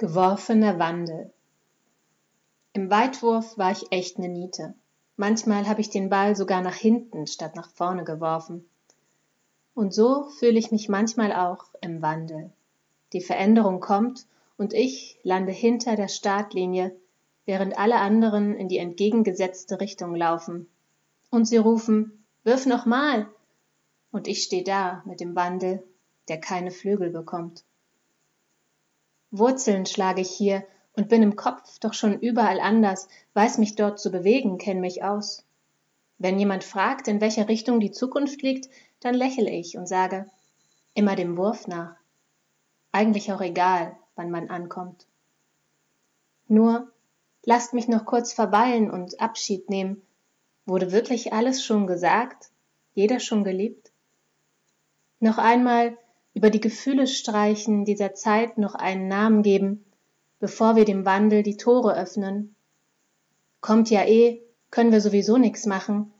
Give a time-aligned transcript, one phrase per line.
[0.00, 1.30] Geworfener Wandel.
[2.72, 4.72] Im Weitwurf war ich echt ne Niete.
[5.16, 8.66] Manchmal habe ich den Ball sogar nach hinten statt nach vorne geworfen.
[9.74, 12.50] Und so fühle ich mich manchmal auch im Wandel.
[13.12, 14.24] Die Veränderung kommt
[14.56, 16.96] und ich lande hinter der Startlinie,
[17.44, 20.66] während alle anderen in die entgegengesetzte Richtung laufen.
[21.28, 23.28] Und sie rufen, wirf noch mal!
[24.12, 25.82] Und ich steh da mit dem Wandel,
[26.28, 27.64] der keine Flügel bekommt.
[29.30, 34.00] Wurzeln schlage ich hier und bin im Kopf doch schon überall anders, weiß mich dort
[34.00, 35.44] zu bewegen, kenn mich aus.
[36.18, 38.68] Wenn jemand fragt, in welcher Richtung die Zukunft liegt,
[39.00, 40.26] dann lächel ich und sage,
[40.94, 41.96] immer dem Wurf nach.
[42.92, 45.06] Eigentlich auch egal, wann man ankommt.
[46.48, 46.90] Nur,
[47.44, 50.02] lasst mich noch kurz verweilen und Abschied nehmen.
[50.66, 52.50] Wurde wirklich alles schon gesagt?
[52.92, 53.92] Jeder schon geliebt?
[55.20, 55.96] Noch einmal
[56.40, 59.84] über die Gefühle streichen, dieser Zeit noch einen Namen geben,
[60.38, 62.54] bevor wir dem Wandel die Tore öffnen.
[63.60, 66.10] Kommt ja eh, können wir sowieso nix machen,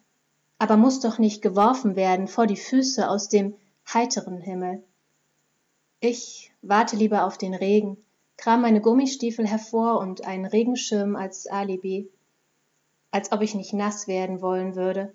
[0.59, 3.55] aber muss doch nicht geworfen werden vor die Füße aus dem
[3.95, 4.83] heiteren Himmel.
[6.01, 7.97] Ich warte lieber auf den Regen,
[8.37, 12.11] kram meine Gummistiefel hervor und einen Regenschirm als Alibi,
[13.11, 15.15] als ob ich nicht nass werden wollen würde,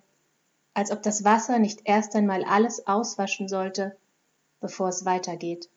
[0.73, 3.95] als ob das Wasser nicht erst einmal alles auswaschen sollte,
[4.65, 5.69] bevor es weitergeht.